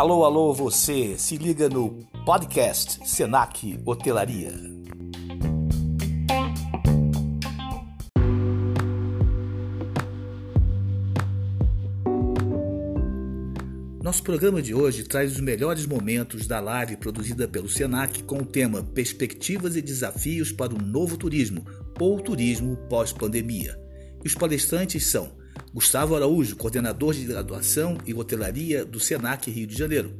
[0.00, 1.90] Alô, alô, você, se liga no
[2.24, 4.50] podcast Senac Hotelaria.
[14.02, 18.46] Nosso programa de hoje traz os melhores momentos da live produzida pelo Senac com o
[18.46, 21.66] tema Perspectivas e Desafios para o Novo Turismo
[22.00, 23.89] ou Turismo Pós-Pandemia.
[24.24, 25.32] Os palestrantes são
[25.72, 30.18] Gustavo Araújo, coordenador de graduação e hotelaria do Senac Rio de Janeiro.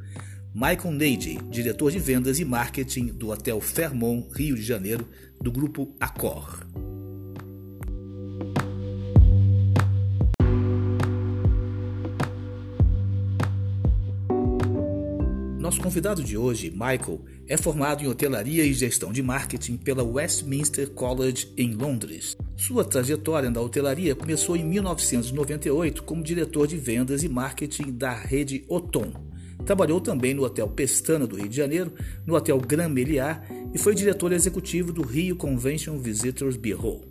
[0.55, 5.09] Michael Neide, diretor de vendas e marketing do Hotel Fairmont Rio de Janeiro,
[5.41, 6.67] do grupo Accor.
[15.71, 20.91] Nosso convidado de hoje, Michael, é formado em hotelaria e gestão de marketing pela Westminster
[20.91, 22.37] College em Londres.
[22.57, 28.65] Sua trajetória na hotelaria começou em 1998 como diretor de vendas e marketing da rede
[28.69, 29.13] Otom.
[29.65, 31.93] Trabalhou também no Hotel Pestana do Rio de Janeiro,
[32.27, 33.41] no Hotel Grand Meliá
[33.73, 37.05] e foi diretor executivo do Rio Convention Visitors Bureau.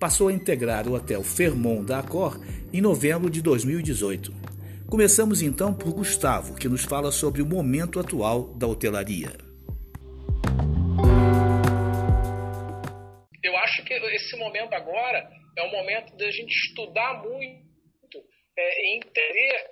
[0.00, 2.40] Passou a integrar o Hotel Fairmont da Accor
[2.72, 4.53] em novembro de 2018.
[4.90, 9.28] Começamos então por Gustavo, que nos fala sobre o momento atual da hotelaria.
[13.42, 18.18] Eu acho que esse momento agora é o momento da gente estudar muito
[18.56, 19.70] é, e entender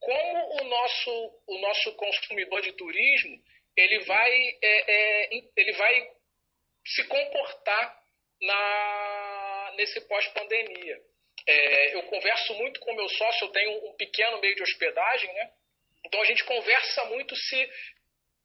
[0.00, 1.10] como o nosso,
[1.46, 3.38] o nosso consumidor de turismo
[3.76, 4.30] ele vai,
[4.62, 6.10] é, é, ele vai
[6.86, 8.02] se comportar
[8.40, 11.11] na, nesse pós-pandemia.
[11.46, 15.50] É, eu converso muito com meu sócio, eu tenho um pequeno meio de hospedagem, né?
[16.04, 17.70] Então a gente conversa muito se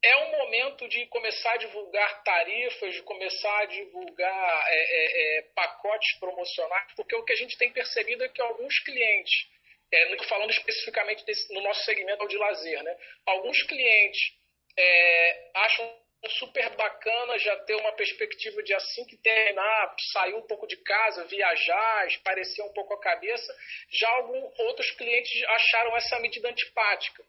[0.02, 5.42] é o momento de começar a divulgar tarifas, de começar a divulgar é, é, é
[5.54, 9.48] pacotes promocionais, porque o que a gente tem percebido é que alguns clientes,
[9.92, 12.96] é, falando especificamente desse, no nosso segmento de lazer, né?
[13.26, 14.38] Alguns clientes
[14.76, 20.66] é, acham super bacana já ter uma perspectiva de assim que terminar, sair um pouco
[20.66, 23.54] de casa, viajar, esparecer um pouco a cabeça.
[23.90, 27.24] Já alguns outros clientes acharam essa medida antipática.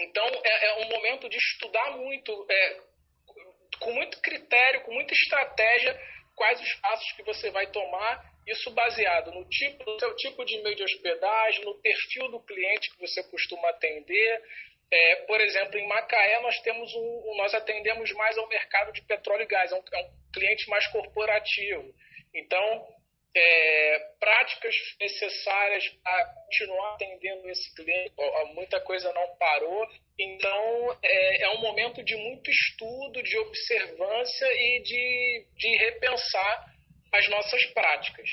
[0.00, 2.80] Então é, é um momento de estudar muito, é,
[3.78, 6.00] com muito critério, com muita estratégia,
[6.34, 8.32] quais os passos que você vai tomar.
[8.46, 12.90] Isso baseado no tipo, no seu tipo de meio de hospedagem, no perfil do cliente
[12.90, 14.42] que você costuma atender,
[14.92, 19.42] é, por exemplo, em Macaé nós temos um, nós atendemos mais ao mercado de petróleo
[19.42, 21.94] e gás, é um, é um cliente mais corporativo.
[22.34, 22.86] Então,
[23.34, 28.12] é, práticas necessárias para continuar atendendo esse cliente,
[28.54, 29.86] muita coisa não parou.
[30.18, 36.66] Então, é, é um momento de muito estudo, de observância e de, de repensar
[37.12, 38.28] as nossas práticas.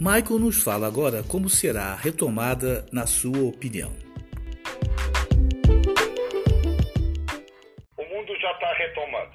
[0.00, 3.90] Michael nos fala agora como será a retomada, na sua opinião.
[7.98, 9.32] O mundo já está retomando.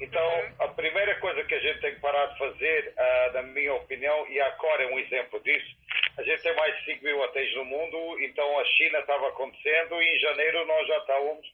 [0.00, 3.72] Então, a primeira coisa que a gente tem que parar de fazer, uh, na minha
[3.74, 5.76] opinião, e a Cora é um exemplo disso,
[6.18, 10.02] a gente tem mais de 5 mil hotéis no mundo, então a China estava acontecendo
[10.02, 11.46] e em janeiro nós já estávamos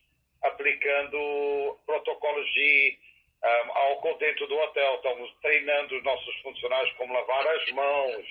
[0.43, 2.98] aplicando protocolos de
[3.47, 4.95] um, álcool dentro do hotel.
[4.97, 8.27] Estamos treinando os nossos funcionários como lavar as mãos.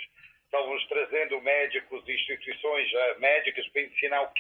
[0.46, 4.32] Estamos trazendo médicos instituições uh, médicas para ensinar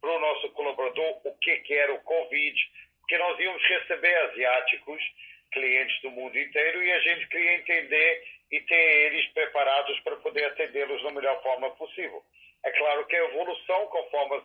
[0.00, 2.70] para o nosso colaborador o que, que era o Covid,
[3.00, 5.02] porque nós íamos receber asiáticos,
[5.52, 10.44] clientes do mundo inteiro, e a gente queria entender e ter eles preparados para poder
[10.46, 12.22] atendê-los da melhor forma possível.
[12.64, 14.42] É claro que a evolução, conforme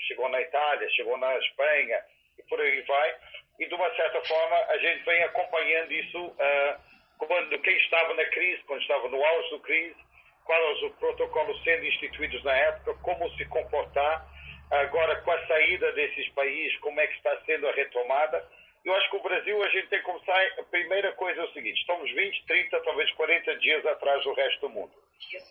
[0.00, 2.00] chegou na Itália, chegou na Espanha
[2.38, 3.16] e por aí vai,
[3.58, 8.24] e de uma certa forma a gente vem acompanhando isso uh, quando quem estava na
[8.26, 9.96] crise, quando estava no auge do crise,
[10.44, 14.26] quais os protocolos sendo instituídos na época, como se comportar,
[14.70, 18.44] agora com a saída desses países, como é que está sendo a retomada.
[18.84, 21.52] Eu acho que o Brasil a gente tem que começar, a primeira coisa é o
[21.52, 24.92] seguinte, estamos 20, 30, talvez 40 dias atrás do resto do mundo.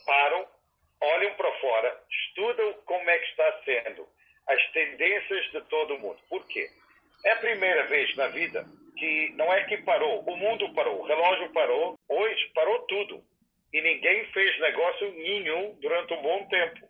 [0.06, 0.48] Param,
[1.00, 4.07] olham para fora, estudam como é que está sendo
[4.48, 6.19] as tendências de todo o mundo.
[6.27, 6.69] Por quê?
[7.23, 8.65] É a primeira vez na vida
[8.97, 13.23] que não é que parou, o mundo parou, o relógio parou, hoje parou tudo.
[13.73, 16.88] E ninguém fez negócio nenhum durante um bom tempo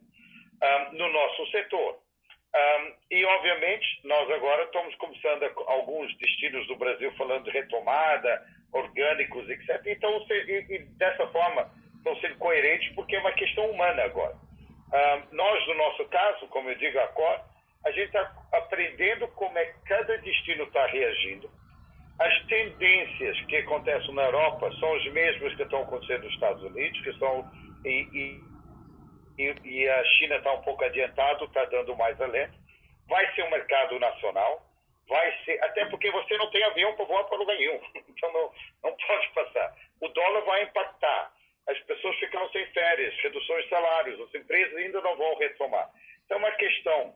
[0.61, 1.99] um, no nosso setor.
[2.53, 8.45] Um, e, obviamente, nós agora estamos começando a, alguns destinos do Brasil falando de retomada,
[8.73, 9.81] orgânicos, etc.
[9.85, 14.35] Então, e, e dessa forma, estão sendo coerentes porque é uma questão humana agora.
[14.35, 17.39] Um, nós, no nosso caso, como eu digo, a COR,
[17.83, 21.49] a gente está aprendendo como é que cada destino está reagindo,
[22.19, 27.01] as tendências que acontecem na Europa são as mesmas que estão acontecendo nos Estados Unidos,
[27.01, 27.49] que são
[27.83, 28.41] e,
[29.39, 32.53] e, e a China está um pouco adiantado, está dando mais alento.
[33.07, 34.63] Vai ser um mercado nacional,
[35.07, 38.51] vai ser até porque você não tem avião para voar para lugar nenhum, então não,
[38.83, 39.75] não pode passar.
[39.99, 41.33] O dólar vai impactar,
[41.67, 45.89] as pessoas ficarão sem férias, reduções de salários, as empresas ainda não vão retomar.
[46.25, 47.15] Então é uma questão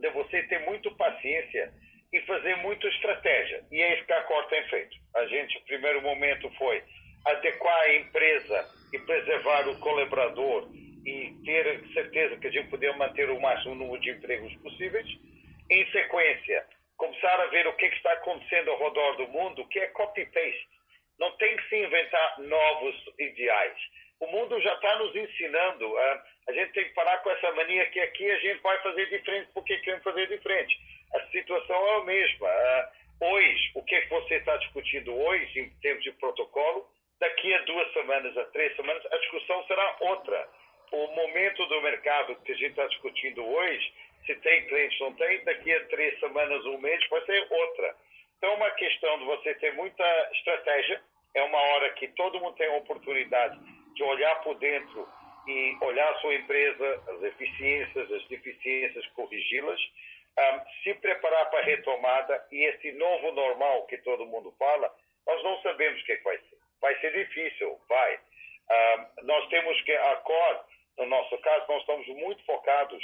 [0.00, 1.72] de você ter muito paciência
[2.12, 3.64] e fazer muita estratégia.
[3.70, 4.96] E é isso que a Cor tem feito.
[5.16, 6.82] A gente, no primeiro momento, foi
[7.26, 10.68] adequar a empresa e preservar o colaborador
[11.04, 15.06] e ter certeza que a gente podia manter o máximo número de empregos possíveis.
[15.70, 16.66] Em sequência,
[16.96, 20.68] começar a ver o que, é está acontecendo ao redor do mundo, que é copy-paste.
[21.18, 23.76] Não tem que se inventar novos ideais.
[24.20, 25.92] O mundo já está nos ensinando.
[25.92, 29.06] Uh, a gente tem que parar com essa mania que aqui a gente vai fazer
[29.06, 30.76] diferente porque queremos fazer diferente
[31.14, 32.48] a situação é a mesma.
[32.48, 36.88] Uh, hoje, o que é que você está discutindo hoje, em termos de protocolo,
[37.18, 40.48] daqui a duas semanas, a três semanas, a discussão será outra.
[40.92, 43.92] O momento do mercado que a gente está discutindo hoje,
[44.24, 47.96] se tem clientes ou não tem, daqui a três semanas, um mês, vai ser outra.
[48.38, 51.00] Então, é uma questão de você ter muita estratégia.
[51.34, 53.58] É uma hora que todo mundo tem a oportunidade
[53.94, 55.08] de olhar por dentro
[55.46, 59.80] e olhar a sua empresa, as eficiências, as deficiências, corrigi-las
[60.38, 64.92] um, se preparar para a retomada e esse novo normal que todo mundo fala,
[65.26, 66.56] nós não sabemos o que, é vai ser.
[66.80, 68.20] Vai ser difícil, vai.
[68.70, 70.64] Um, nós temos que, a COR,
[70.98, 73.02] no nosso caso, nós estamos muito focados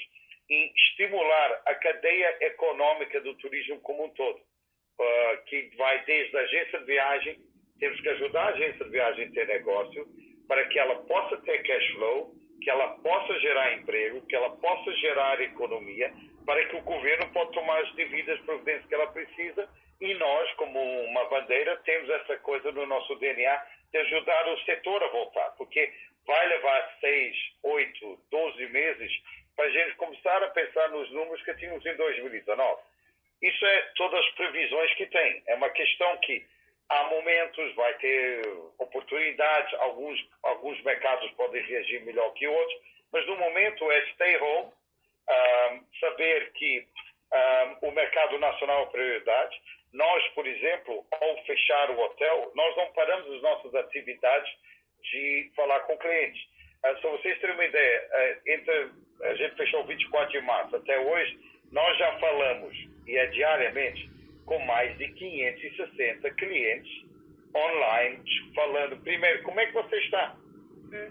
[0.50, 6.40] em estimular a cadeia econômica do turismo como um todo, uh, que vai desde a
[6.40, 7.38] agência de viagem,
[7.78, 10.06] temos que ajudar a agência de viagem a ter negócio,
[10.48, 14.92] para que ela possa ter cash flow, que ela possa gerar emprego, que ela possa
[14.96, 16.12] gerar economia,
[16.46, 19.68] para que o governo possa tomar as devidas providências que ela precisa
[20.02, 25.00] e nós, como uma bandeira, temos essa coisa no nosso DNA de ajudar o setor
[25.00, 25.92] a voltar, porque
[26.26, 29.12] vai levar seis, oito, doze meses
[29.54, 32.82] para a gente começar a pensar nos números que tínhamos em 2019.
[33.42, 35.42] Isso é todas as previsões que tem.
[35.46, 36.44] É uma questão que
[36.88, 38.42] há momentos vai ter
[38.78, 42.80] oportunidades, alguns, alguns mercados podem reagir melhor que outros,
[43.12, 44.72] mas no momento é stay home,
[45.30, 46.86] um, saber que
[47.32, 49.60] um, o mercado nacional é prioridade.
[49.92, 54.50] Nós, por exemplo, ao fechar o hotel, nós não paramos as nossas atividades
[55.10, 56.42] de falar com clientes.
[56.84, 58.90] Uh, só vocês terem uma ideia, uh, entre
[59.22, 61.38] a gente fechou 24 de março até hoje,
[61.70, 62.76] nós já falamos,
[63.06, 64.10] e é diariamente,
[64.46, 66.90] com mais de 560 clientes
[67.54, 68.18] online,
[68.54, 70.36] falando primeiro como é que você está,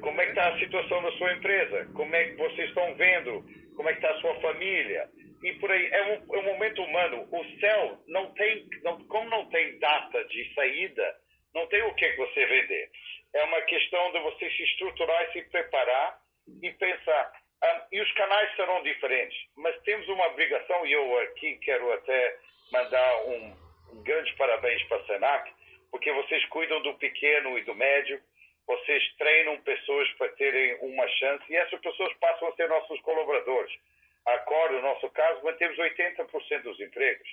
[0.01, 3.43] como é que está a situação da sua empresa, como é que vocês estão vendo
[3.75, 5.09] como é que está a sua família,
[5.43, 5.87] e por aí.
[5.87, 7.27] É um, é um momento humano.
[7.31, 11.15] O céu não tem, não, como não tem data de saída,
[11.53, 12.89] não tem o que você vender.
[13.33, 16.19] É uma questão de você se estruturar e se preparar
[16.61, 17.31] e pensar.
[17.63, 22.37] Um, e os canais serão diferentes, mas temos uma obrigação, e eu aqui quero até
[22.71, 23.55] mandar um,
[23.93, 25.51] um grande parabéns para a Senac,
[25.91, 28.21] porque vocês cuidam do pequeno e do médio,
[28.65, 33.73] vocês treinam pessoas para terem uma chance e essas pessoas passam a ser nossos colaboradores.
[34.25, 37.27] A Cor, no nosso caso, mantemos 80% dos empregos.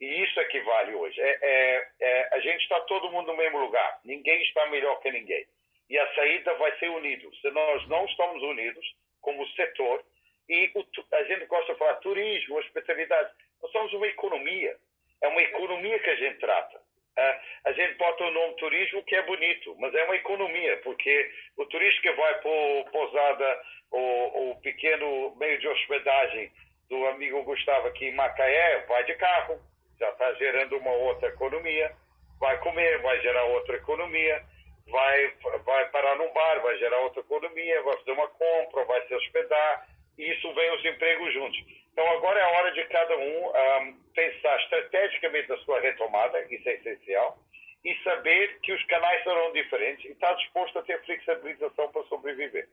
[0.00, 1.20] E isso é que vale hoje.
[1.20, 4.00] É, é, é, a gente está todo mundo no mesmo lugar.
[4.04, 5.46] Ninguém está melhor que ninguém.
[5.88, 7.34] E a saída vai ser unido.
[7.36, 8.86] Se nós não estamos unidos,
[9.22, 10.04] como setor,
[10.48, 13.32] e o, a gente gosta de falar turismo, hospitalidade,
[13.62, 14.76] nós somos uma economia.
[15.22, 16.80] É uma economia que a gente trata.
[17.18, 21.30] É, a gente bota o nome turismo que é bonito, mas é uma economia, porque
[21.56, 26.52] o turista que vai para Pousada, o, o pequeno meio de hospedagem
[26.90, 29.58] do amigo Gustavo aqui em Macaé, vai de carro,
[29.98, 31.90] já está gerando uma outra economia,
[32.38, 34.44] vai comer, vai gerar outra economia,
[34.88, 35.32] vai,
[35.64, 39.88] vai parar num bar, vai gerar outra economia, vai fazer uma compra, vai se hospedar,
[40.18, 41.85] e isso vem os empregos juntos.
[41.96, 46.68] Então agora é a hora de cada um, um pensar estrategicamente na sua retomada, isso
[46.68, 47.38] é essencial,
[47.82, 52.68] e saber que os canais serão diferentes e estar disposto a ter flexibilização para sobreviver.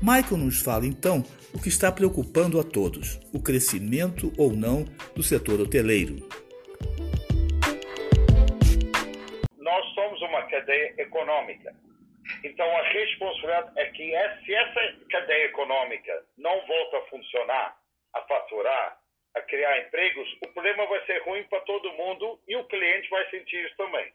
[0.00, 4.84] Michael nos fala então o que está preocupando a todos: o crescimento ou não
[5.16, 6.14] do setor hoteleiro.
[9.58, 11.74] Nós somos uma cadeia econômica
[12.44, 14.12] então, a responsabilidade é que
[14.44, 17.76] se essa cadeia econômica não volta a funcionar,
[18.14, 18.98] a faturar,
[19.34, 23.28] a criar empregos, o problema vai ser ruim para todo mundo e o cliente vai
[23.30, 24.12] sentir isso também.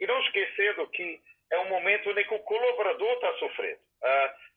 [0.00, 3.80] E não esquecendo que é um momento em que o colaborador está sofrendo.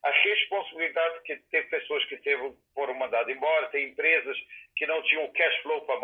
[0.03, 4.38] a responsabilidade que tem pessoas que teve, foram mandadas embora, tem empresas
[4.75, 6.00] que não tinham cash flow para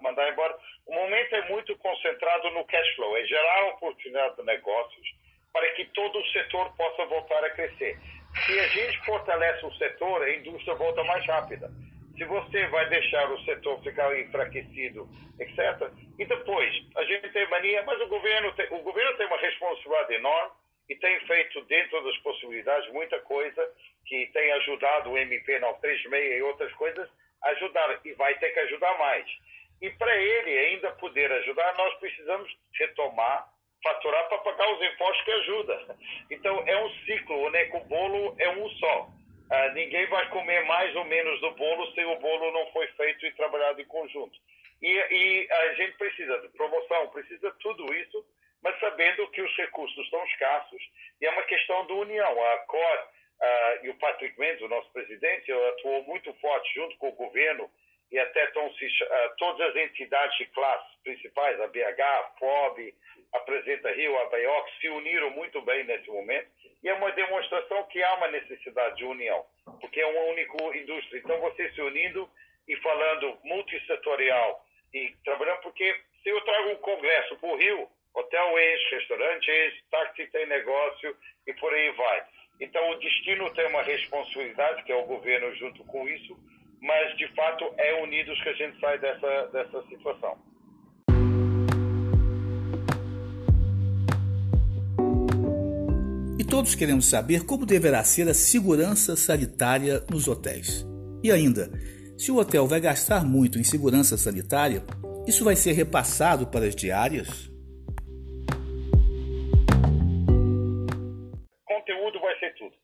[0.00, 0.58] mandar embora.
[0.86, 5.19] O momento é muito concentrado no cash flow, é gerar oportunidade de negócios
[5.52, 7.98] para que todo o setor possa voltar a crescer.
[8.46, 11.70] Se a gente fortalece o setor, a indústria volta mais rápida.
[12.16, 15.90] Se você vai deixar o setor ficar enfraquecido, etc.
[16.18, 20.14] E depois, a gente tem mania, mas o governo tem, o governo tem uma responsabilidade
[20.14, 20.52] enorme
[20.88, 23.66] e tem feito, dentro das possibilidades, muita coisa
[24.06, 27.08] que tem ajudado o MP 936 e outras coisas
[27.42, 29.26] a ajudar e vai ter que ajudar mais.
[29.80, 33.48] E para ele ainda poder ajudar, nós precisamos retomar,
[33.82, 35.96] faturar para pagar os impostos que ajuda.
[36.30, 39.08] Então é um ciclo, é que o bolo é um só.
[39.50, 43.26] Ah, ninguém vai comer mais ou menos do bolo se o bolo não foi feito
[43.26, 44.38] e trabalhado em conjunto.
[44.80, 48.24] E, e a gente precisa de promoção, precisa de tudo isso,
[48.62, 50.82] mas sabendo que os recursos estão escassos
[51.20, 52.44] e é uma questão de união.
[52.44, 57.08] A COR uh, e o Patrick Mendes, o nosso presidente, atuou muito forte junto com
[57.08, 57.70] o governo
[58.10, 62.94] e até estão se, uh, todas as entidades de classe principais, a BH, a FOB,
[63.32, 66.48] a Presidenta Rio, a BAIOC, se uniram muito bem nesse momento
[66.82, 69.44] e é uma demonstração que há uma necessidade de união,
[69.80, 71.18] porque é uma única indústria.
[71.18, 72.28] Então, você se unindo
[72.66, 78.58] e falando multissetorial e trabalhando, porque se eu trago um congresso para o Rio, hotel
[78.58, 82.24] ex, restaurante ex, táxi tem negócio e por aí vai.
[82.60, 86.36] Então, o destino tem uma responsabilidade, que é o governo junto com isso,
[86.80, 90.38] mas de fato é unidos que a gente sai dessa, dessa situação.
[96.38, 100.86] E todos queremos saber como deverá ser a segurança sanitária nos hotéis.
[101.22, 101.70] E ainda,
[102.16, 104.82] se o hotel vai gastar muito em segurança sanitária,
[105.28, 107.50] isso vai ser repassado para as diárias?
[111.66, 112.74] Conteúdo vai ser tudo.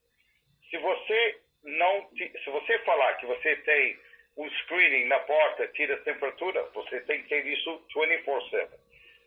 [0.71, 3.99] Se você não, se você falar que você tem
[4.37, 8.69] um screening na porta, tira a temperatura, você tem que ter isso 24/7.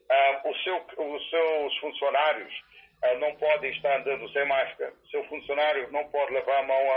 [0.10, 2.54] Uh, o seu, os seus funcionários
[3.04, 4.94] uh, não podem estar andando sem máscara.
[5.12, 6.92] Seu funcionário não pode levar a mão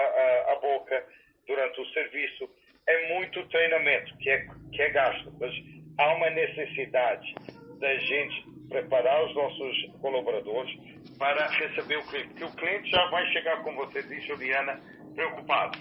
[0.49, 1.06] à, boca
[1.46, 2.49] durante o serviço
[2.87, 5.52] é muito treinamento que é, que é gasto, mas
[5.99, 7.34] há uma necessidade
[7.78, 10.75] da gente preparar os nossos colaboradores
[11.18, 12.28] para receber o cliente.
[12.28, 14.80] Porque o cliente já vai chegar, como você disse, Juliana,
[15.14, 15.78] preocupado,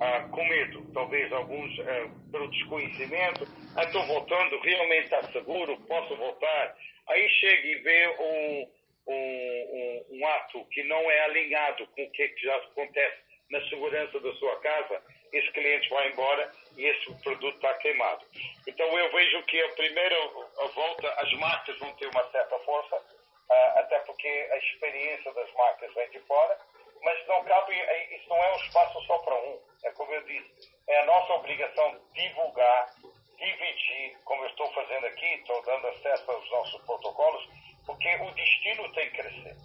[0.00, 3.46] ah, com medo, talvez alguns ah, pelo desconhecimento.
[3.76, 6.76] Ah, estou voltando, realmente está seguro, posso voltar.
[7.08, 8.68] Aí chega e vê um,
[9.06, 14.18] um, um, um ato que não é alinhado com o que já acontece na segurança
[14.20, 15.02] da sua casa
[15.34, 18.24] esse cliente vai embora e esse produto está queimado.
[18.66, 20.16] Então eu vejo que a primeira
[20.74, 25.92] volta, as marcas vão ter uma certa força, uh, até porque a experiência das marcas
[25.94, 26.56] vem de fora,
[27.04, 29.60] mas não cabe, é, isso não é um espaço só para um.
[29.84, 32.94] É como eu disse, é a nossa obrigação divulgar,
[33.36, 37.48] dividir, como eu estou fazendo aqui, estou dando acesso aos nossos protocolos,
[37.84, 39.56] porque o destino tem que crescer.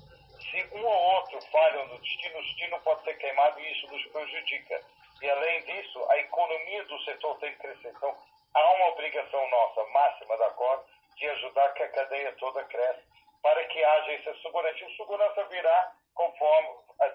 [0.51, 4.05] Se um ou outro falham no destino, o destino pode ser queimado e isso nos
[4.07, 4.81] prejudica.
[5.21, 7.89] E além disso, a economia do setor tem que crescer.
[7.89, 8.15] Então,
[8.53, 10.83] há uma obrigação nossa, máxima da COR,
[11.15, 13.03] de ajudar que a cadeia toda cresça
[13.41, 14.83] para que haja essa segurança.
[14.83, 16.69] E segurança virá conforme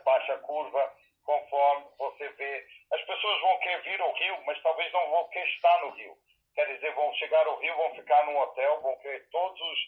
[0.05, 0.93] baixa a curva,
[1.25, 2.67] conforme você vê.
[2.93, 6.17] As pessoas vão querer vir ao Rio, mas talvez não vão querer estar no Rio.
[6.55, 9.79] Quer dizer, vão chegar ao Rio, vão ficar num hotel, vão querer todos os,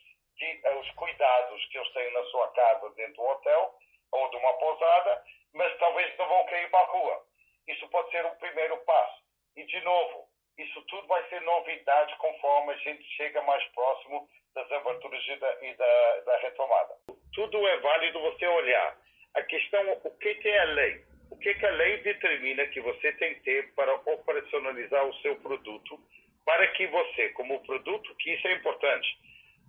[0.81, 3.75] os cuidados que eles têm na sua casa dentro do hotel
[4.13, 5.25] ou de uma pousada,
[5.55, 7.27] mas talvez não vão querer ir para a rua.
[7.69, 9.23] Isso pode ser um primeiro passo.
[9.57, 14.71] E, de novo, isso tudo vai ser novidade conforme a gente chega mais próximo das
[14.73, 16.95] aberturas e da, e da, da retomada.
[17.35, 18.99] Tudo é válido você olhar.
[19.37, 21.05] A questão, o que, que é a lei?
[21.31, 25.37] O que, que a lei determina que você tem que ter para operacionalizar o seu
[25.37, 26.01] produto,
[26.45, 29.07] para que você, como produto, que isso é importante,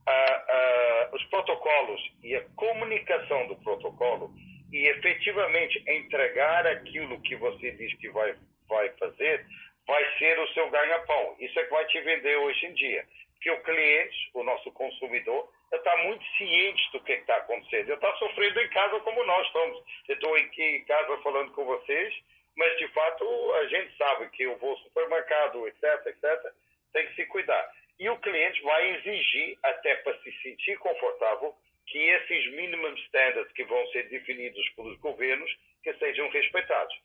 [0.08, 4.32] uh, uh, os protocolos e a comunicação do protocolo
[4.72, 8.36] e efetivamente entregar aquilo que você diz que vai,
[8.70, 9.46] vai fazer,
[9.86, 11.36] vai ser o seu ganha-pão.
[11.40, 13.06] Isso é que vai te vender hoje em dia.
[13.34, 17.94] Porque o cliente, o nosso consumidor, está muito ciente do que está acontecendo.
[17.94, 19.84] Está sofrendo em casa como nós estamos.
[20.08, 22.14] Eu estou aqui em casa falando com vocês,
[22.56, 26.54] mas de fato a gente sabe que eu vou ao supermercado, etc, etc,
[26.94, 27.72] tem que se cuidar.
[28.00, 31.56] E o cliente vai exigir, até para se sentir confortável,
[31.88, 35.50] que esses minimum standards que vão ser definidos pelos governos
[35.84, 36.96] que sejam respeitados.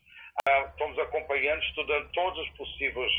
[0.45, 3.11] Ah, estamos acompanhando, estudando todos os possíveis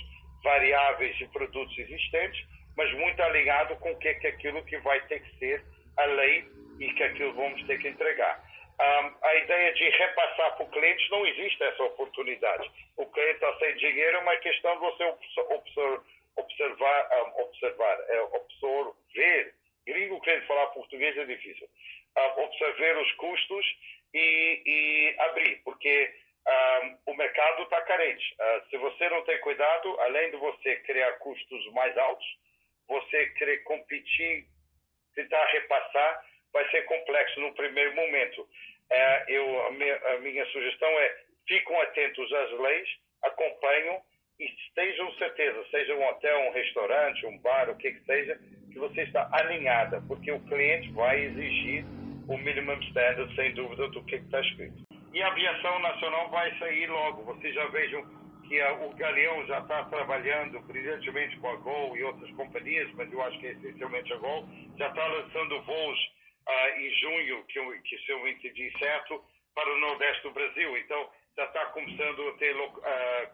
[0.42, 5.20] variáveis e produtos existentes, mas muito alinhado com o que é aquilo que vai ter
[5.20, 5.64] que ser
[5.96, 6.44] a lei
[6.80, 8.42] e que aquilo vamos ter que entregar.
[8.80, 12.70] um, a ideia de repassar para o cliente não existe essa oportunidade.
[12.96, 16.04] O cliente está sem dinheiro, é uma questão de você observar,
[16.36, 19.54] observar, um, observar é, absorver.
[19.86, 21.68] Gringo querendo falar português é difícil.
[22.16, 23.66] Uh, observar os custos
[24.14, 26.14] e, e abrir, porque
[26.46, 28.34] um, o mercado está carente.
[28.34, 32.26] Uh, se você não tem cuidado, além de você criar custos mais altos,
[32.88, 34.46] você querer competir,
[35.14, 38.48] tentar repassar, vai ser complexo no primeiro momento.
[38.90, 41.16] É, eu, a minha, a, minha, sugestão é
[41.48, 42.88] fiquem atentos às leis,
[43.22, 44.02] acompanham
[44.38, 48.38] e estejam certeza, seja um hotel, um restaurante, um bar, o que que seja,
[48.72, 51.84] que você está alinhada, porque o cliente vai exigir
[52.28, 54.84] o minimum standard, sem dúvida, do que está escrito.
[55.12, 57.22] E a aviação nacional vai sair logo.
[57.22, 58.04] Vocês já vejam
[58.48, 63.12] que a, o Galeão já está trabalhando brilhantemente com a Gol e outras companhias, mas
[63.12, 65.98] eu acho que é essencialmente a Gol, já está lançando voos
[66.48, 69.24] uh, em junho, que, que se eu entendi certo,
[69.54, 70.76] para o Nordeste do Brasil.
[70.78, 72.80] Então, já está começando a ter uh,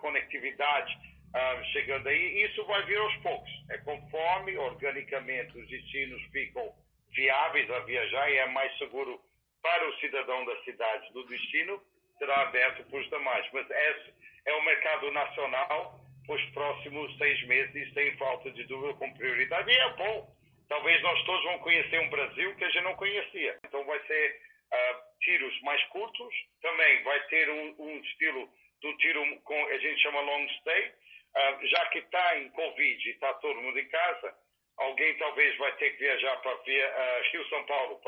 [0.01, 0.95] conectividade
[1.35, 2.45] uh, chegando aí.
[2.45, 3.51] Isso vai vir aos poucos.
[3.71, 6.73] É conforme, organicamente, os destinos ficam
[7.15, 9.21] viáveis a viajar e é mais seguro
[9.63, 11.83] para o cidadão da cidade do destino,
[12.19, 13.47] será aberto para os demais.
[13.53, 14.15] Mas esse
[14.47, 19.71] é o mercado nacional os próximos seis meses, sem falta de dúvida, com prioridade.
[19.71, 20.37] E é bom.
[20.69, 23.59] Talvez nós todos vamos conhecer um Brasil que a gente não conhecia.
[23.65, 24.41] Então vai ser
[24.73, 28.49] uh, tiros mais curtos, também vai ter um, um estilo
[28.83, 33.13] um tiro com a gente chama long stay, uh, já que está em Covid e
[33.13, 34.35] está todo mundo em casa,
[34.79, 38.01] alguém talvez vai ter que viajar para uh, Rio São Paulo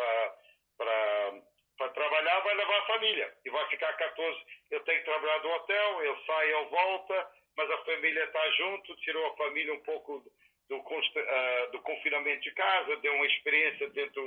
[0.78, 1.42] para
[1.76, 4.38] para trabalhar, vai levar a família e vai ficar 14.
[4.70, 8.96] Eu tenho que trabalhar do hotel, eu saio, eu volta, mas a família está junto,
[8.96, 10.22] tirou a família um pouco
[10.68, 14.22] do, uh, do confinamento de casa, deu uma experiência dentro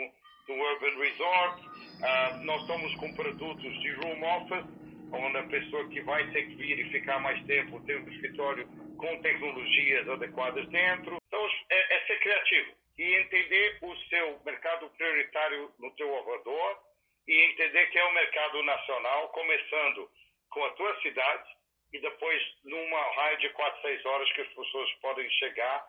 [0.47, 1.61] do Urban Resort.
[1.65, 4.65] Uh, nós estamos com produtos de room office,
[5.11, 8.67] onde a pessoa que vai ter que vir e ficar mais tempo tem um escritório
[8.97, 11.17] com tecnologias adequadas dentro.
[11.27, 16.84] Então, é, é ser criativo e entender o seu mercado prioritário no teu arredor
[17.27, 20.09] e entender que é um mercado nacional, começando
[20.49, 21.55] com a tua cidade
[21.93, 25.87] e depois numa raio de 4, 6 horas que as pessoas podem chegar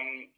[0.00, 0.32] um,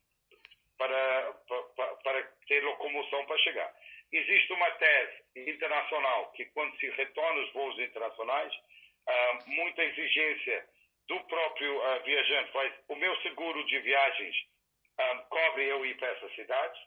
[0.76, 1.32] para,
[1.76, 3.72] para, para ter locomoção para chegar.
[4.12, 10.66] Existe uma tese internacional que quando se retorna os voos internacionais, uh, muita exigência
[11.06, 12.52] do próprio uh, viajante.
[12.52, 14.36] Faz, o meu seguro de viagens
[14.98, 16.80] um, cobre eu ir para essas cidades.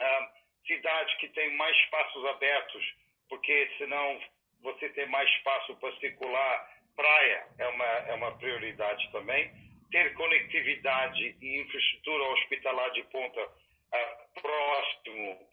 [0.00, 2.94] Um, cidades que têm mais espaços abertos,
[3.28, 4.20] porque senão
[4.62, 6.74] você tem mais espaço para circular.
[6.96, 9.50] Praia é uma, é uma prioridade também.
[9.90, 15.48] Ter conectividade e infraestrutura hospitalar de ponta uh, próximo,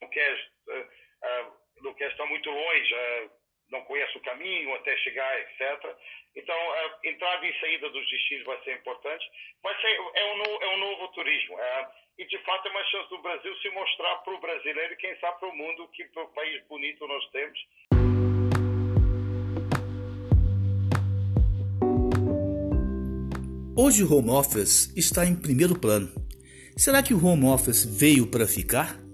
[0.00, 3.30] não quer, uh, uh, quer estar muito longe, uh,
[3.70, 5.96] não conhece o caminho até chegar, etc.
[6.36, 9.24] Então, a entrada e saída dos destinos vai ser importante.
[9.62, 11.58] Vai ser, é, um, é um novo turismo.
[11.58, 14.96] É, e, de fato, é uma chance do Brasil se mostrar para o brasileiro e,
[14.96, 16.04] quem sabe, para o mundo que
[16.34, 17.58] país bonito nós temos.
[23.76, 26.12] Hoje o home office está em primeiro plano.
[26.76, 29.07] Será que o home office veio para ficar?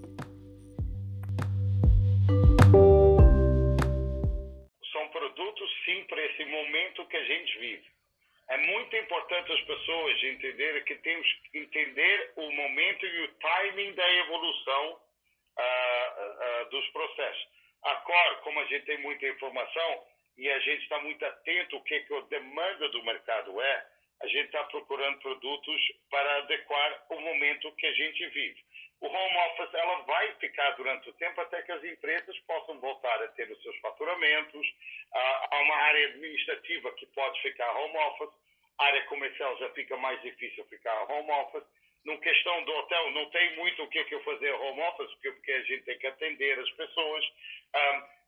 [10.55, 16.69] Pessoas entenderem que temos que entender o momento e o timing da evolução uh, uh,
[16.69, 17.47] dos processos.
[17.83, 20.03] Agora, como a gente tem muita informação
[20.37, 23.87] e a gente está muito atento ao que, que a demanda do mercado é,
[24.21, 28.65] a gente está procurando produtos para adequar o momento que a gente vive.
[29.01, 33.21] O home office ela vai ficar durante o tempo até que as empresas possam voltar
[33.21, 34.67] a ter os seus faturamentos.
[35.13, 38.33] Há uma área administrativa que pode ficar home office
[38.79, 41.63] área comercial já fica mais difícil ficar home office.
[42.05, 45.11] Numa questão do hotel, não tem muito o que, é que eu fazer home office,
[45.21, 47.25] porque, a gente tem que atender as pessoas.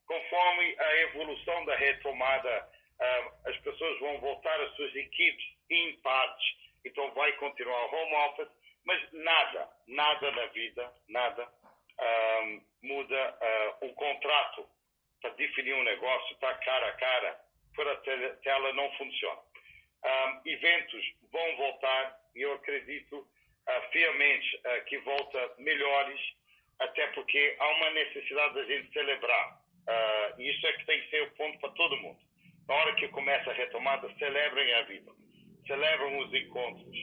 [0.07, 2.69] Conforme a evolução da retomada,
[3.45, 6.55] as pessoas vão voltar às suas equipes em partes,
[6.85, 8.49] então vai continuar home office,
[8.83, 11.47] mas nada, nada na vida, nada
[12.81, 13.37] muda
[13.81, 14.67] uh, o contrato
[15.21, 17.39] para definir um negócio, está cara a cara,
[17.75, 19.41] por a tela não funciona.
[20.07, 26.19] Um, eventos vão voltar e eu acredito uh, fielmente uh, que volta melhores,
[26.79, 29.59] até porque há uma necessidade da gente celebrar.
[29.87, 32.19] Uh, e isso é que tem que ser o ponto para todo mundo.
[32.69, 35.11] Na hora que começa a retomada, celebrem a vida,
[35.65, 36.97] celebram os encontros.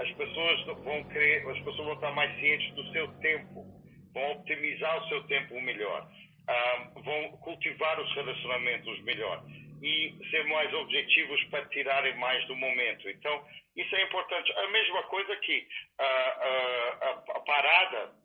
[0.00, 3.66] As pessoas vão querer, as pessoas vão estar mais cientes do seu tempo,
[4.14, 6.08] vão optimizar o seu tempo melhor.
[6.48, 9.44] uh, vão cultivar os relacionamentos melhor
[9.82, 13.08] e ser mais objetivos para tirarem mais do momento.
[13.08, 14.52] Então, isso é importante.
[14.52, 18.18] A mesma coisa que uh, uh, a, parada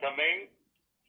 [0.00, 0.48] também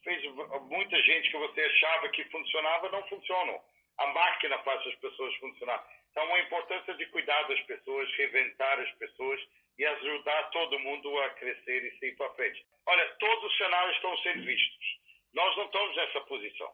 [0.03, 0.23] fez
[0.63, 3.61] muita gente que você achava que funcionava não funcionam.
[3.97, 5.83] A máquina faz as pessoas funcionar.
[6.11, 9.39] Então, a importância de cuidar das pessoas, reinventar as pessoas
[9.77, 12.65] e ajudar todo mundo a crescer e seguir para frente.
[12.85, 15.00] Olha, todos os cenários estão sendo vistos.
[15.33, 16.71] Nós não estamos nessa posição.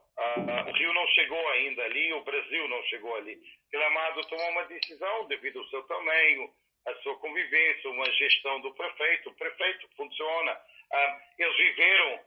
[0.66, 3.40] O Rio não chegou ainda ali, o Brasil não chegou ali.
[3.70, 6.50] Gramado tomou uma decisão devido ao seu tamanho,
[6.86, 9.30] a sua convivência, uma gestão do prefeito.
[9.30, 10.52] O prefeito funciona.
[10.52, 12.20] Uh, eles viveram,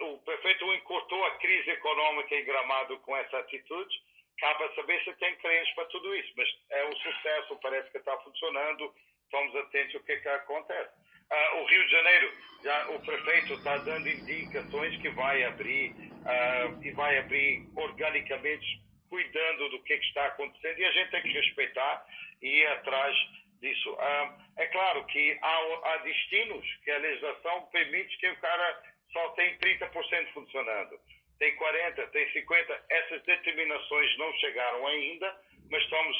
[0.00, 4.02] o prefeito encurtou a crise econômica em Gramado com essa atitude.
[4.38, 8.16] Cabe saber se tem clientes para tudo isso, mas é um sucesso, parece que está
[8.18, 8.94] funcionando.
[9.24, 10.90] Estamos atentos ao que, que acontece.
[11.30, 12.32] Uh, o Rio de Janeiro,
[12.64, 19.68] já o prefeito está dando indicações que vai abrir uh, e vai abrir organicamente, cuidando
[19.68, 22.06] do que, que, está acontecendo e a gente tem que respeitar
[22.40, 23.14] e ir atrás
[23.60, 23.92] disso.
[23.92, 29.28] Uh, é claro que há, há destinos que a legislação permite que o cara só
[29.30, 30.98] tem 30% funcionando,
[31.38, 32.80] tem 40%, tem 50%.
[32.88, 36.16] Essas determinações não chegaram ainda, mas estamos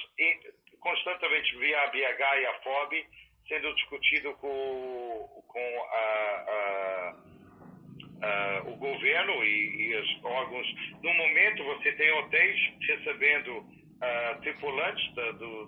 [0.81, 3.07] constantemente via a BH e a FOB
[3.49, 7.15] sendo discutido com, com a, a,
[8.23, 10.67] a, o governo e, e, os órgãos.
[11.03, 15.67] No momento, você tem hotéis recebendo uh, tripulantes da, do,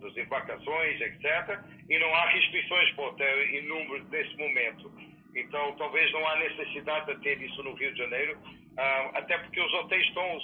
[0.00, 4.92] dos, embarcações, etc., e não há restrições para o hotel em número nesse momento.
[5.34, 9.60] Então, talvez não há necessidade de ter isso no Rio de Janeiro, uh, até porque
[9.60, 10.38] os hotéis estão.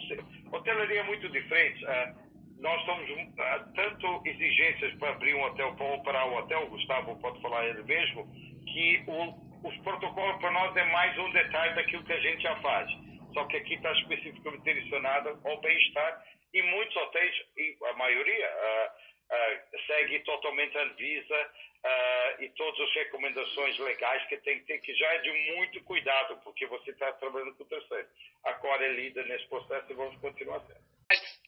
[0.52, 1.84] Hotelaria é muito diferente.
[1.84, 2.27] Uh,
[2.60, 7.40] nós estamos uh, tanto exigências para abrir um hotel, para operar um hotel, Gustavo pode
[7.40, 8.26] falar ele mesmo,
[8.64, 12.56] que o, os protocolos para nós é mais um detalhe daquilo que a gente já
[12.56, 12.90] faz.
[13.32, 19.34] Só que aqui está especificamente direcionado ao bem-estar e muitos hotéis, e a maioria, uh,
[19.34, 21.50] uh, segue totalmente a Anvisa
[22.40, 26.36] e todas as recomendações legais que tem que ter, que já é de muito cuidado,
[26.42, 28.06] porque você está trabalhando com o terceiro.
[28.44, 30.87] A Core é líder nesse processo e vamos continuar sendo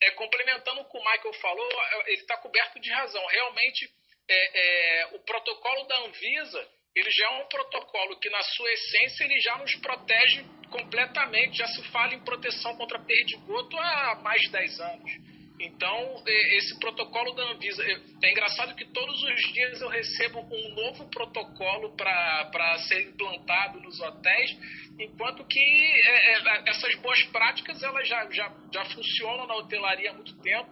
[0.03, 3.25] é, complementando o que o Michael falou, é, ele está coberto de razão.
[3.27, 3.89] Realmente,
[4.29, 4.61] é,
[5.03, 9.41] é, o protocolo da Anvisa, ele já é um protocolo que, na sua essência, ele
[9.41, 11.59] já nos protege completamente.
[11.59, 15.30] Já se fala em proteção contra perdigoto há mais de 10 anos.
[15.61, 16.23] Então,
[16.57, 17.85] esse protocolo da Anvisa.
[18.23, 24.01] É engraçado que todos os dias eu recebo um novo protocolo para ser implantado nos
[24.01, 24.57] hotéis,
[24.99, 30.15] enquanto que é, é, essas boas práticas elas já, já, já funcionam na hotelaria há
[30.15, 30.71] muito tempo.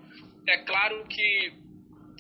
[0.48, 1.52] É claro que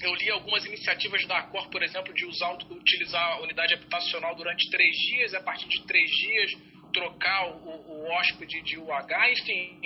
[0.02, 4.70] eu li algumas iniciativas da Acor, por exemplo, de usar, utilizar a unidade habitacional durante
[4.70, 6.52] três dias, a partir de três dias
[6.92, 9.80] trocar o, o hóspede de UH, enfim,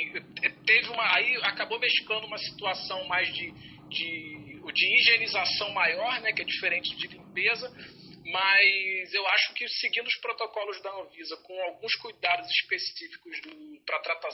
[0.67, 1.17] teve uma.
[1.17, 3.51] Aí acabou mesclando uma situação mais de,
[3.89, 7.69] de, de higienização maior, né, que é diferente de limpeza,
[8.25, 13.41] mas eu acho que seguindo os protocolos da Anvisa, com alguns cuidados específicos
[13.85, 14.29] para trata,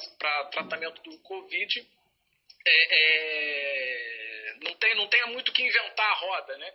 [0.51, 1.87] tratamento do Covid,
[2.67, 6.73] é, é, não, tem, não tem muito que inventar a roda, né?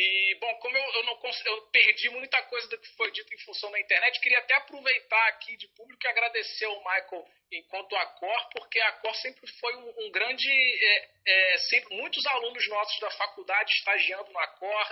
[0.00, 3.38] E, bom, como eu, eu, não, eu perdi muita coisa do que foi dito em
[3.38, 8.06] função da internet, queria até aproveitar aqui de público e agradecer ao Michael enquanto a
[8.06, 10.48] Cor, porque a Cor sempre foi um, um grande.
[10.48, 14.88] É, é, sempre, muitos alunos nossos da faculdade estagiando na Cor,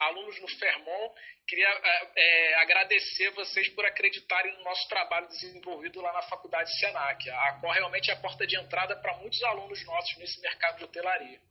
[0.00, 1.14] alunos no Fermon.
[1.46, 7.30] Queria é, é, agradecer vocês por acreditarem no nosso trabalho desenvolvido lá na Faculdade Senac.
[7.30, 10.84] A Cor realmente é a porta de entrada para muitos alunos nossos nesse mercado de
[10.86, 11.49] hotelaria.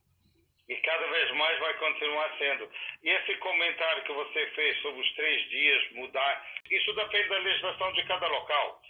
[0.70, 2.70] E cada vez mais vai continuar sendo.
[3.02, 7.92] E esse comentário que você fez sobre os três dias mudar, isso depende da legislação
[7.92, 8.80] de cada local.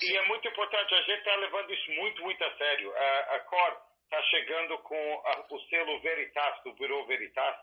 [0.00, 2.90] E é muito importante, a gente está levando isso muito, muito a sério.
[2.96, 7.56] A, COR está chegando com o selo Veritas, do Bureau Veritas,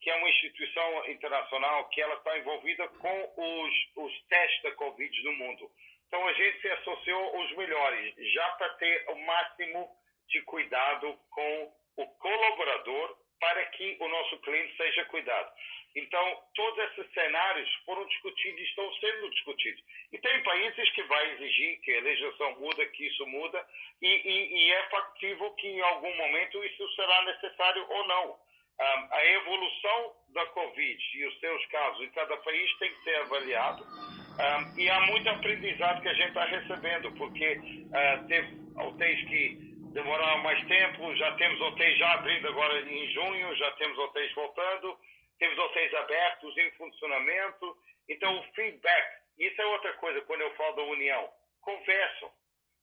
[0.00, 5.22] que é uma instituição internacional que ela está envolvida com os, os testes da Covid
[5.22, 5.70] no mundo.
[6.08, 9.88] Então a gente se associou aos melhores, já para ter o máximo
[10.26, 15.50] de cuidado com o colaborador para que o nosso cliente seja cuidado.
[15.96, 19.82] Então, todos esses cenários foram discutidos e estão sendo discutidos.
[20.12, 23.64] E tem países que vai exigir que a legislação muda, que isso muda,
[24.02, 28.38] e, e, e é factível que em algum momento isso será necessário ou não.
[28.80, 33.14] Um, a evolução da Covid e os seus casos em cada país tem que ser
[33.20, 33.84] avaliado.
[33.84, 39.73] Um, e há muito aprendizado que a gente está recebendo, porque uh, teve hotéis que
[39.94, 44.98] demoraram mais tempo, já temos hotéis já abrindo agora em junho, já temos hotéis voltando,
[45.38, 47.76] temos hotéis abertos em funcionamento.
[48.08, 51.30] Então, o feedback, isso é outra coisa quando eu falo da união.
[51.62, 52.30] Conversam.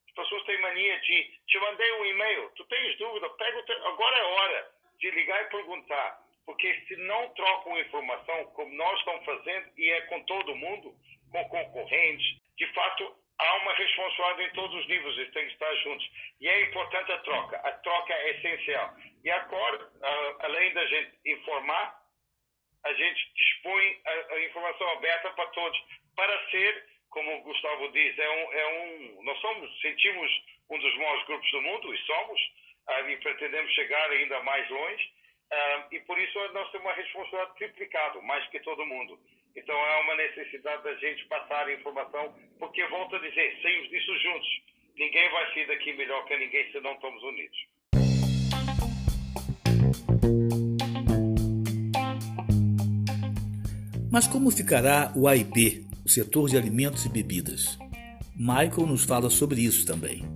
[0.08, 3.72] As pessoas têm mania de te mandei um e-mail, tu tens dúvida, pega te...
[3.72, 6.20] agora é hora de ligar e perguntar.
[6.46, 10.96] Porque se não trocam informação como nós estamos fazendo, e é com todo mundo,
[11.30, 15.76] com concorrentes, de fato há uma responsabilidade em todos os níveis, eles têm que estar
[15.78, 16.08] juntos.
[16.40, 18.96] E é importante a troca, a troca é essencial.
[19.24, 19.90] E agora,
[20.42, 22.02] além da gente informar,
[22.84, 25.80] a gente dispõe a, a informação aberta para todos,
[26.16, 30.32] para ser, como o Gustavo diz, é um, é um, nós somos, sentimos
[30.70, 32.42] um dos maiores grupos do mundo, e somos,
[32.90, 35.14] uh, e pretendemos chegar ainda mais longe,
[35.52, 39.20] uh, e por isso nós temos uma responsabilidade triplicada, mais que todo mundo.
[39.56, 44.18] Então é uma necessidade da gente passar a informação, porque volto a dizer, saímos disso
[44.20, 44.48] juntos.
[44.98, 47.58] Ninguém vai sair daqui melhor que ninguém se não estamos unidos.
[54.12, 57.78] Mas como ficará o AIB, o setor de alimentos e bebidas?
[58.36, 60.31] Michael nos fala sobre isso também.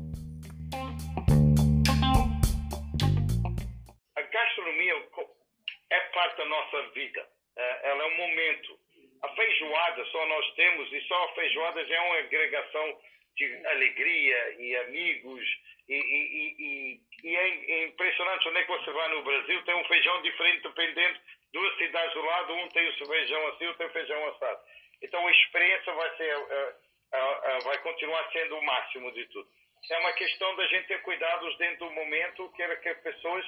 [11.73, 13.01] Já é uma agregação
[13.35, 15.43] de alegria e amigos
[15.87, 19.85] e, e, e, e é impressionante onde é que você vai no Brasil tem um
[19.85, 21.19] feijão diferente dependendo
[21.55, 24.59] duas cidades do lado, um tem o feijão assim, outro tem o feijão assado.
[25.01, 29.47] Então a experiência vai ser, uh, uh, uh, vai continuar sendo o máximo de tudo.
[29.89, 33.45] É uma questão da gente ter cuidados dentro do momento, que as pessoas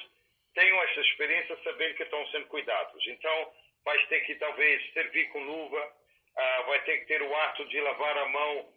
[0.54, 3.06] tenham essa experiência sabendo que estão sendo cuidados.
[3.06, 3.52] Então
[3.84, 5.92] vai ter que talvez servir com luva,
[6.66, 8.72] vai ter que ter o ato de lavar a mão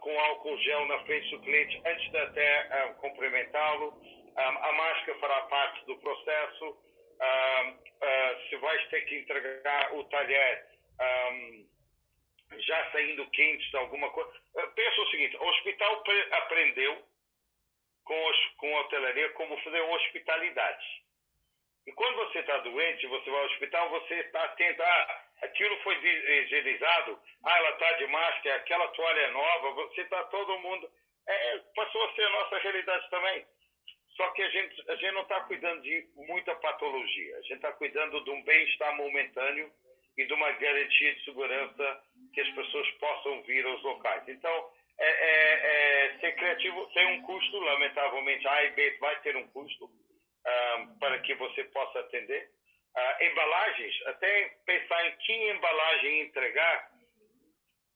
[0.00, 4.00] com álcool gel na frente do cliente antes de até cumprimentá-lo.
[4.36, 10.66] a máscara fará parte do processo uh, uh, se vais ter que entregar o talher
[12.58, 14.32] já saindo quente de alguma coisa.
[14.74, 17.02] Pensa o seguinte: o hospital aprendeu
[18.04, 21.03] com, os, com a hotelaria como fazer hospitalidade.
[21.86, 24.82] E quando você está doente, você vai ao hospital, você está atento.
[24.82, 30.24] Ah, aquilo foi higienizado, ah, ela está de máscara, aquela toalha é nova, você está
[30.24, 30.90] todo mundo.
[31.26, 33.46] É, passou a ser a nossa realidade também.
[34.16, 37.36] Só que a gente, a gente não está cuidando de muita patologia.
[37.36, 39.70] A gente está cuidando de um bem-estar momentâneo
[40.16, 44.22] e de uma garantia de segurança que as pessoas possam vir aos locais.
[44.28, 49.36] Então, é, é, é, ser criativo tem um custo, lamentavelmente, A e B vai ter
[49.36, 49.90] um custo
[51.00, 52.50] para que você possa atender.
[52.96, 56.90] Uh, embalagens, até pensar em que embalagem entregar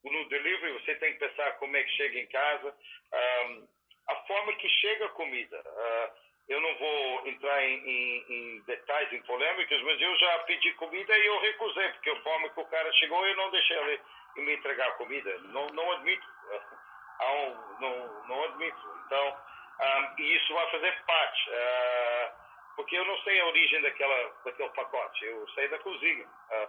[0.04, 2.74] no delivery, você tem que pensar como é que chega em casa.
[3.12, 3.68] Um,
[4.08, 5.60] a forma que chega a comida.
[5.60, 10.72] Uh, eu não vou entrar em, em, em, detalhes, em polêmicas, mas eu já pedi
[10.74, 14.00] comida e eu recusei, porque a forma que o cara chegou eu não deixei ele
[14.36, 15.38] me entregar comida.
[15.52, 16.26] Não, não admito.
[16.26, 19.02] Uh, não, não admito.
[19.06, 19.36] Então,
[19.80, 21.50] ah, e isso vai fazer parte.
[21.50, 26.26] Uh, porque eu não sei a origem daquela, daquele pacote, eu sei da cozinha.
[26.26, 26.68] Uh,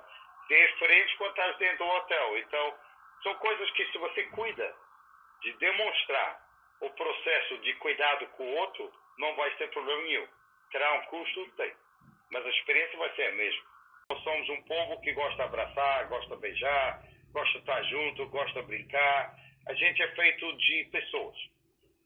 [0.52, 2.38] é diferente quando estás dentro do hotel.
[2.40, 2.74] Então,
[3.24, 4.76] são coisas que se você cuida
[5.42, 6.42] de demonstrar
[6.82, 10.28] o processo de cuidado com o outro não vai ter problema nenhum.
[10.72, 11.52] Terá um custo?
[11.52, 11.74] Tem.
[12.32, 13.64] Mas a experiência vai ser a mesma.
[14.10, 18.30] Nós somos um povo que gosta de abraçar, gosta de beijar, gosta de estar junto,
[18.30, 19.36] gosta de brincar.
[19.68, 21.38] A gente é feito de pessoas.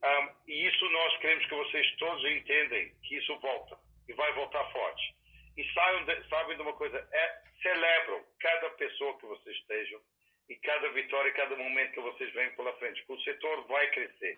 [0.04, 4.63] Um, e isso nós queremos que vocês todos entendem que isso volta e vai voltar
[4.72, 5.16] forte.
[5.56, 10.02] E sabem de, sabem de uma coisa, é, celebram cada pessoa que vocês estejam
[10.50, 14.38] e cada vitória, cada momento que vocês vêm pela frente, o setor vai crescer.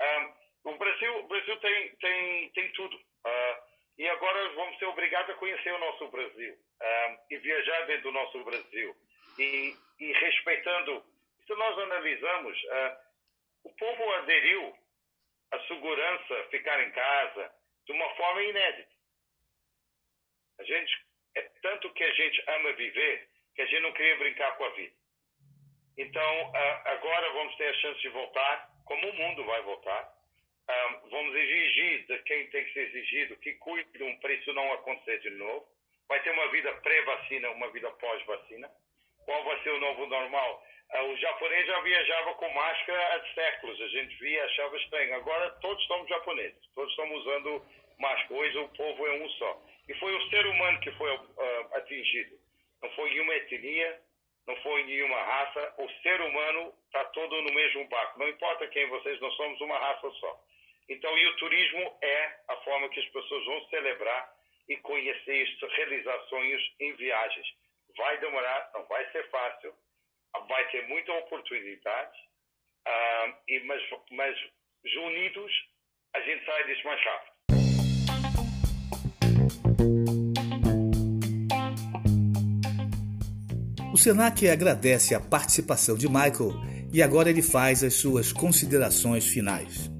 [0.00, 2.96] Um, o Brasil, o Brasil tem, tem, tem tudo.
[2.96, 8.04] Uh, e agora vamos ser obrigados a conhecer o nosso Brasil um, e viajar dentro
[8.04, 8.96] do nosso Brasil.
[9.38, 11.04] E, e respeitando,
[11.46, 12.96] se nós analisamos, uh,
[13.64, 14.74] o povo aderiu
[15.52, 17.52] à segurança, ficar em casa,
[17.86, 18.92] de uma forma inédita.
[20.58, 24.56] A gente, é tanto que a gente ama viver que a gente não queria brincar
[24.56, 24.94] com a vida.
[25.98, 26.52] Então,
[26.86, 30.12] agora vamos ter a chance de voltar como o mundo vai votar,
[30.68, 35.18] um, vamos exigir de quem tem que ser exigido que cuide para isso não acontecer
[35.20, 35.66] de novo.
[36.08, 38.70] Vai ter uma vida pré-vacina, uma vida pós-vacina.
[39.24, 40.64] Qual vai ser o novo normal?
[40.94, 43.80] Uh, o japonês já viajava com máscara há séculos.
[43.80, 45.14] A gente via, achava estranho.
[45.14, 47.64] Agora todos somos japoneses, todos estamos usando
[47.98, 48.34] máscara.
[48.34, 49.62] Hoje o povo é um só.
[49.88, 52.36] E foi o ser humano que foi uh, atingido.
[52.82, 54.00] Não foi nenhuma etnia,
[54.46, 58.18] não foi nenhuma raça, o ser humano está todo no mesmo barco.
[58.18, 60.40] Não importa quem vocês, nós somos uma raça só.
[60.88, 64.32] Então, e o turismo é a forma que as pessoas vão celebrar
[64.68, 67.46] e conhecer isto, realizar sonhos em viagens.
[67.96, 69.74] Vai demorar, não vai ser fácil,
[70.48, 72.18] vai ter muita oportunidade,
[72.86, 74.36] uh, e, mas, mas
[74.96, 75.52] unidos,
[76.14, 77.32] a gente sai disso mais rápido.
[83.92, 86.52] O Senac agradece a participação de Michael
[86.92, 89.91] e agora ele faz as suas considerações finais.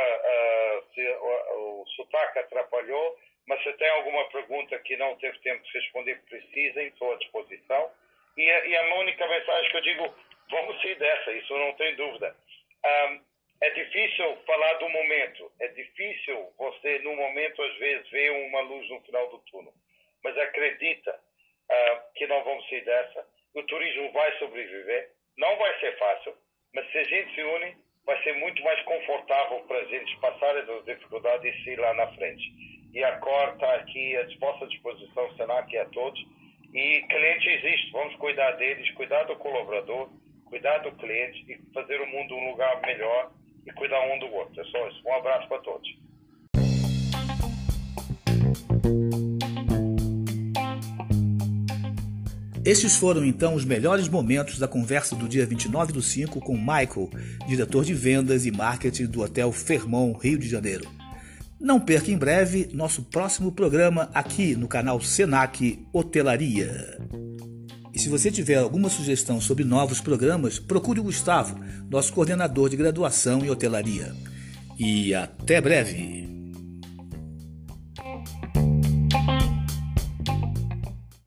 [0.00, 5.62] Uh, se o, o sotaque atrapalhou, mas se tem alguma pergunta que não teve tempo
[5.62, 7.90] de responder, precisem, estou à disposição.
[8.36, 10.14] E e a única mensagem que eu digo,
[10.50, 12.36] vamos sair dessa, isso não tem dúvida.
[12.84, 13.20] Um,
[13.60, 18.88] é difícil falar do momento, é difícil você, no momento, às vezes, ver uma luz
[18.90, 19.72] no final do túnel.
[20.22, 23.26] Mas acredita uh, que não vamos sair dessa.
[23.54, 25.12] O turismo vai sobreviver.
[25.36, 26.36] Não vai ser fácil,
[26.72, 30.56] mas se a gente se une, vai ser muito mais confortável para a gente passar
[30.56, 32.52] essas dificuldades e sair lá na frente.
[32.92, 36.20] E a COR está aqui à vossa disposição, Senac, a todos.
[36.72, 40.10] E cliente existe, vamos cuidar deles, cuidar do colaborador,
[40.44, 43.32] cuidar do cliente e fazer o mundo um lugar melhor
[43.66, 44.60] e cuidar um do outro.
[44.60, 45.02] É só isso.
[45.06, 46.03] Um abraço para todos.
[52.64, 57.10] Estes foram então os melhores momentos da conversa do dia 29 do 5 com Michael,
[57.46, 60.88] diretor de vendas e marketing do Hotel Fermont, Rio de Janeiro.
[61.60, 66.98] Não perca em breve nosso próximo programa aqui no canal Senac Hotelaria.
[67.92, 72.76] E se você tiver alguma sugestão sobre novos programas, procure o Gustavo, nosso coordenador de
[72.76, 74.14] graduação em hotelaria.
[74.78, 76.23] E até breve!